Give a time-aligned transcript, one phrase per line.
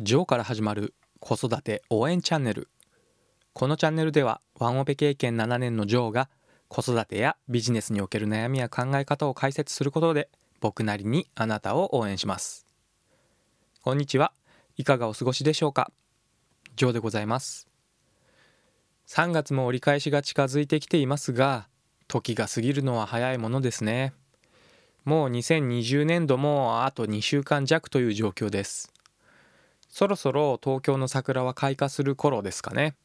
[0.00, 2.66] ジョーから始まる子育て応援チャンネル。
[3.52, 6.28] このチャンネルではワンオペ経験7年のジョーが
[6.66, 10.30] 子育てやビジネスにおける悩みや考え方を解説することで
[10.60, 12.66] 僕なりにあなたを応援します。
[13.82, 14.32] こんにちは。
[14.76, 15.92] いかがお過ごしでしょうか？
[16.74, 17.68] ジョーでございます。
[19.06, 21.68] 3月も折り返しが近づいてきていますが
[22.08, 24.12] 時が過ぎるのは早いものですね。
[25.04, 28.90] もう2020年度もあと2週間弱という状況です。
[29.94, 32.96] そろそろ東京の桜は開花する頃ですかね。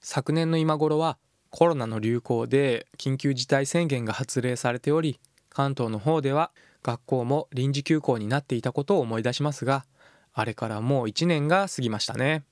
[0.00, 1.18] 昨年の今頃は
[1.50, 5.18] コロナの流行で緊急事態宣言が発令されており
[5.50, 6.52] 関東の方では
[6.84, 9.86] 学校も臨時休校になっていたことを思い出しますが
[10.34, 12.44] あれからもう1年が過ぎましたね。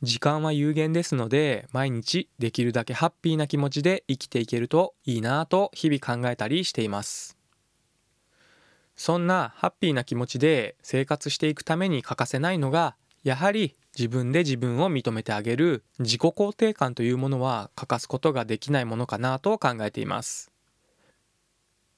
[0.00, 7.41] 時間は有限ですので毎日できるだけハッピーな気持ちで生きていけるといいなぁと日々考えたりしています。
[9.02, 12.94] そんなハッピーな気持ちで生活していくために欠かせないのが
[13.24, 20.52] やはり自分で自分を認めてあげる自己肯定感というものは欠かすことができないものかなと考えています。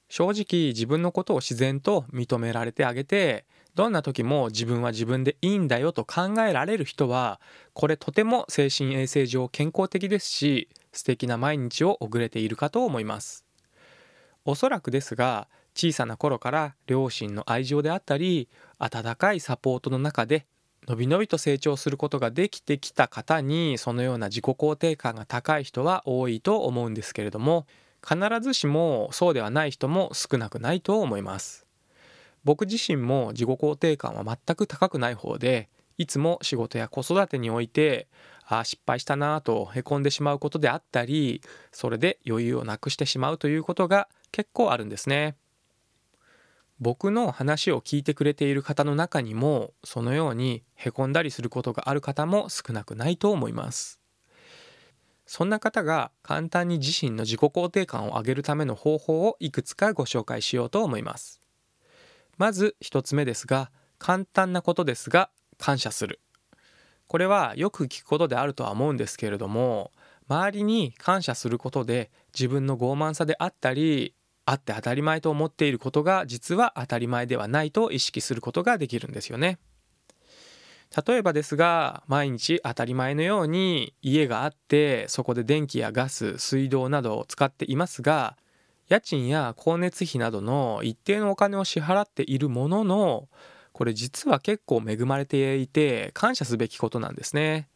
[0.09, 7.39] 正直自分のことを自然と認められてあげてどんな時も自分は自分でいいんだよと考えられる人は
[7.73, 13.45] これとても精神衛生上健康的ですし素敵な毎日を送れているかと思います。
[14.43, 20.45] おそらくですが小さな頃から両親の愛情であったり温かいサポートの中で
[20.87, 27.65] のびのびと成長することができてきた方にそのような自己肯定感が高い人は多いと思うんですけれども
[28.07, 31.65] 必ずしもそうではない人も少なくないと思います。
[32.43, 38.07] 僕自身も自己肯定感は全く高くない方でいつも仕事や子育てにおいて
[38.45, 45.35] ああ失敗したなぁとへこんでしまうことであったりそれで余裕をなくしてしまうということが結構あるんですね。
[46.79, 53.99] 僕の話を聞いてくれている方の中にもそのようにへこんだりすることがある方も少なくないと思います。
[55.25, 61.41] そんな方が簡単に自身の自己肯定感を上げるための方法をいくつかご紹介しようと思います。
[62.37, 66.19] まず一つ目ですが簡単なことですが感謝する。
[67.07, 69.91] これはよく聞くことであるとは思うんですけれども
[70.27, 79.59] 周りに感謝することで自分の傲慢さであったりあって当たり前と思っていることが実は当たり前ではないと意識することができるんですよね。
[81.05, 88.37] 例えばですが毎日当たり前のように家があってそこで電気やガス水道などを使っていますが
[88.87, 93.27] 家賃や光熱費などの一定のお金を支払っているものの
[93.73, 97.67] これ実は結構恵まれていて感謝すべきことなんですね。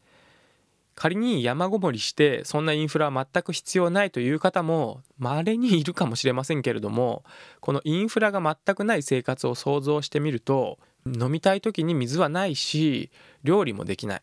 [1.00, 7.24] 仮に山ごもりしてそんなインフラは全く必要ないという方も稀にいるかもしれませんけれども
[7.62, 13.12] このインフラが全くない生活を想像してみると飲みたい時に水はないし
[13.46, 14.22] 料理もできない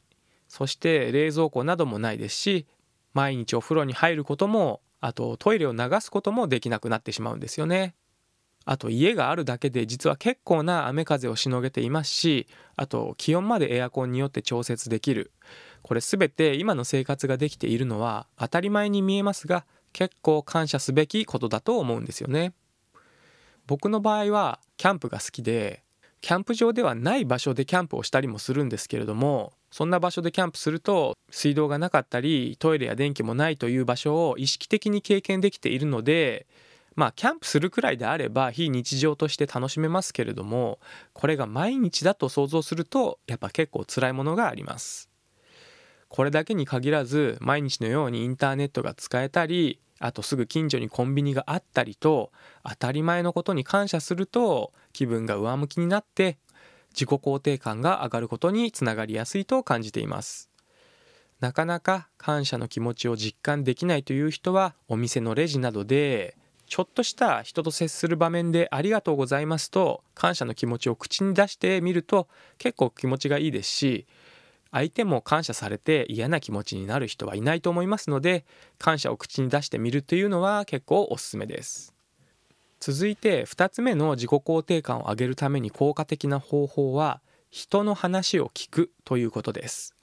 [0.48, 2.66] そして冷蔵庫などもないですし
[3.15, 7.94] 毎日お風呂に入ることもあとトイレを流すこともできなくなってしまうんですよね。
[8.66, 15.31] あと家があるだけで実は結構な雨風をしのげていますしあと気温までエアコンによって調節できる
[15.86, 22.54] これ全て今の生活ができているのは当たり前に見えますが結構感謝すべきことだと思うんですよね。
[23.69, 25.84] 僕の場合はキャンプが好きで
[26.22, 36.48] キャンプ場ではない場所でキャンプをしたりもするんですけれどもそんな場所でキャンプすると水道がなかったりトイレや電気もないという場所を意識的に経験できているので
[36.97, 40.80] まあキャンプするくらいであれば非日常として楽しめますけれども
[41.12, 45.08] これが毎日だと想像するとやっぱ結構辛いものがあります。
[46.08, 52.30] これだけに限らず毎日のようにインターネットが使えたりあとすぐ近所にコンビニがあったりと
[52.62, 56.38] 当たり前のことに感謝すると気分が上向きになって
[56.90, 60.50] 自己肯定感が上がることにつながりやすいと感じています。
[61.40, 74.06] なかなか感謝の気持ちを実感できないという人はお店のレジなどでちょっとした人と接する場面でありがとうございますと感謝の気持ちを口に出してみると結構気持ちがいいですし
[74.71, 78.45] 相手も感謝されて嫌な気持ちになる人はいないと思いますので
[78.78, 81.95] 感謝を口に出してみるというのは結構おすすめです。
[82.80, 87.21] 続いて2つ目の自己肯定感を上げるために効果的な方法は
[87.51, 89.95] 人の話を聞くということです。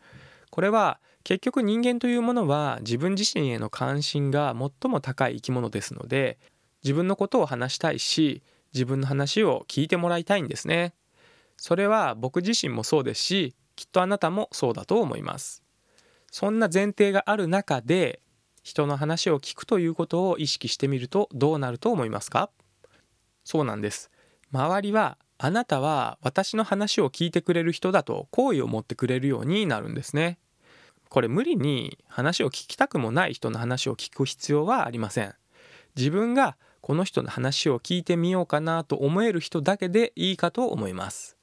[0.49, 6.37] これは結局人間というものは自分自身への関心が最も高い生き物ですので
[6.83, 8.43] 自分のことを話したいし
[8.73, 10.93] 自分の話を聞いてもらいたいんですね。
[11.57, 15.63] それは僕自身もそうですしきっとあなたもそうだと思います
[16.31, 18.21] そんな前提がある中で
[18.63, 22.49] 人の話を聞くということを意識してみるとどうなると思いますか？
[23.43, 24.09] そうなんです
[24.51, 30.37] 周りはあなたは私の話を聞いてくれる人だと好意を持ってくれるようになるんですね。
[31.09, 35.35] これ無理に話を聞きたくもない人の話を聞く必要はありません。
[35.97, 41.35] 自分がこの人の話を聞いてみようかなと思える人だけでいいかと思います。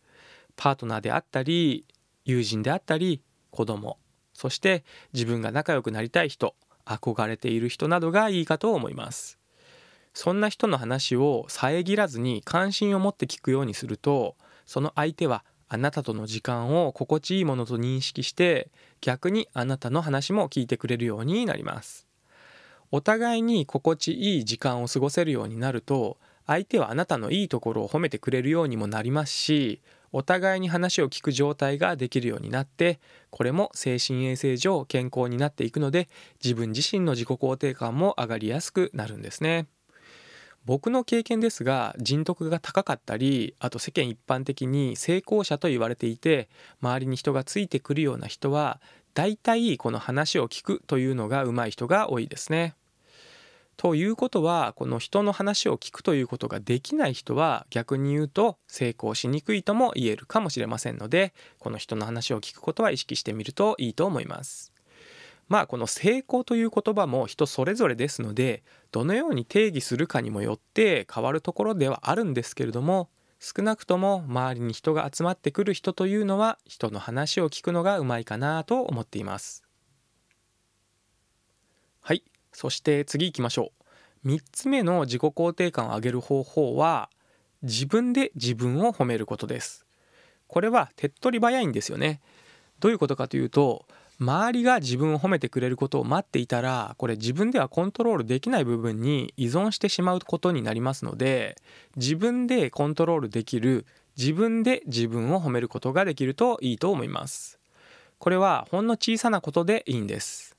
[0.56, 1.84] パートナーであったり
[2.30, 3.98] 友人であったり子供
[4.32, 6.54] そして自分が仲良くなりたい人
[6.86, 9.40] 憧れている人などがいいかと思います。
[10.14, 14.36] そんな人の話を遮らずに関心を持って聞くようにすると
[14.66, 22.08] その相手はあなたとの時間を心地いいものと認識して逆にあなたの話も聞いてくれるようになります
[22.90, 29.80] お互いに心地いい時間を過ごせるようになると相手はあなたのいいところを褒めてくれるようにもなりますし
[30.12, 36.08] お互いに話を聞く状態ができるようになってこれも精神衛生上健康になっていくので
[36.42, 39.66] 自分自身の自己肯定感も上がりやすくなるんですね。
[40.66, 46.50] 僕の経験ですが人徳が高かったりあと世間一般的に成功者と言われていて
[46.82, 48.80] 周りに人がついてくるような人は
[49.14, 52.74] 大体この話を聞くというのが上手い人が多いですね。
[53.80, 64.74] ということはこの人の話を聞くということができない人は逆に言うと成功しにくいとも言えるかもしれませんのでこの人の話を聞くことは意識してみるといいと思います。
[65.48, 79.69] まあこの成功という言葉も人それぞれですのでどのように定義するかにもよって変わるところではあるんですけれども少なくとも周りに人が集まってくる人というのは人の話を聞くのがうまいかなと思っています
[82.52, 83.72] そして次行きましょ
[84.24, 84.28] う。
[84.28, 87.08] 3つ目の自己肯定感を上げる方法は
[87.62, 89.86] 自分で自分を褒めることです。
[90.46, 92.20] これは手っ取り早いんですよね。
[92.80, 93.86] どういうことかというと
[94.20, 101.56] 周りが自分を褒めてくれることを待っていたらこれ自分ではコントロールできない部分に依存してしまうことになりますので
[101.96, 103.86] 自分でコントロールできる
[104.18, 107.58] 自分で自分を褒めることができるといいと思います。
[108.18, 110.56] これはほんの小さなことでいいんです。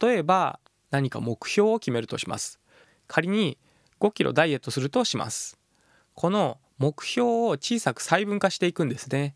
[0.00, 0.60] 例えば
[0.92, 2.60] 何か目標を決めるとします。
[3.08, 3.58] 仮に
[3.98, 5.58] 5キロダイエットするとします。
[6.14, 9.34] この目標を小さく細分化していくんですね。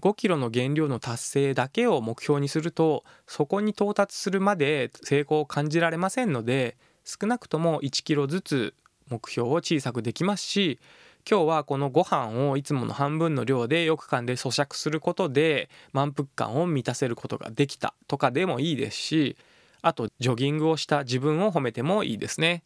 [0.00, 8.74] 5キロの減量の達成だけを目標にするとそこに到達するまで成功を感じられませんので少なくとも1キロずつ
[9.08, 10.80] 目標を小さくできますし
[11.28, 19.36] 今日はこのご飯をいつもの半分の量でよく噛んで咀嚼することで満腹感を満たせることができたとかでもいいですし
[19.82, 22.62] あとジョギングをした自分を褒めてもいいですね。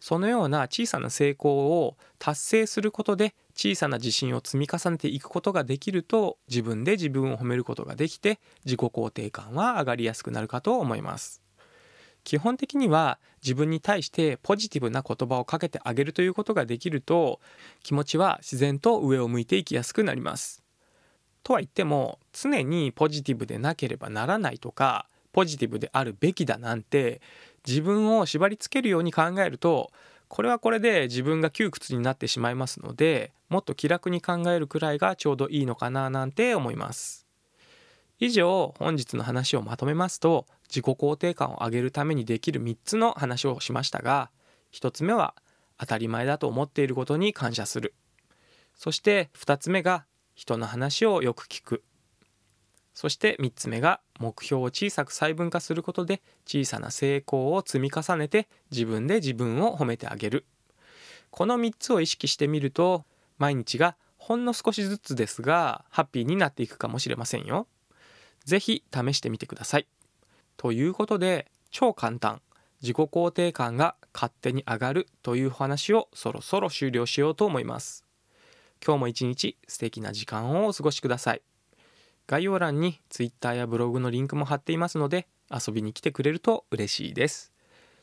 [0.00, 11.42] そのような小さな成功を達成することで小さな自信を積み重ねていくことができると自分で自分を褒めることができて自己肯定感は上がりやすくなるかと思います
[12.24, 17.40] 基本的には自分に対してポジティブな言葉をかけてあげるということができると
[17.82, 20.62] 気持ちは自然と上を向いていきやすくなります
[21.42, 27.20] とは言っても常にポジティブでなければならないとかポジティブであるべきだなんて
[27.66, 29.90] 自分を縛りつけるように考えると
[30.28, 37.26] これはこれで自分が窮屈になってしまいますのでもっと気楽に考えるくらいがちょうどいいのかななんて思います。
[38.20, 44.30] 以上本日の話をまとめますと自己肯定感を上げるためにできる3つの話をしましたが
[44.72, 45.34] 1つ目は
[45.78, 47.94] 当たり前だと思っていることに感謝する。
[48.76, 50.04] そして2つ目が
[50.34, 51.82] 人の話をよく聞く。
[53.00, 60.44] そして3つ目が目標を小さく細分化することで小さな成功を積み重ねて自分で自分を褒めてあげる
[61.30, 63.06] この3つを意識してみると
[63.38, 67.66] 毎日がほんの少しずつですがハッピーになっていくかもしれませんよ。
[68.44, 69.86] 是非試してみてください。
[70.58, 72.42] ということで超簡単
[72.82, 78.04] 自己肯定感が勝手に上がるという話をそろそろ終了しようと思います。
[78.84, 81.40] 今日も一日素敵な時間をお過ごしください。
[82.30, 87.52] 概要欄に Twitter やブログのリンクも貼っていますので遊びに来てくれると嬉しいです。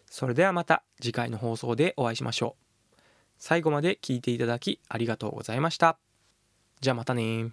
[0.05, 3.01] それではまた次回の放送でお会いしましょう。
[3.37, 5.97] 最後まで聞いていただきありがとうございました。
[6.81, 7.51] じゃあまたね